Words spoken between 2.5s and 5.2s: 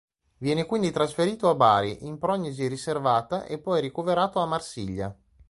riservata e poi ricoverato a Marsiglia.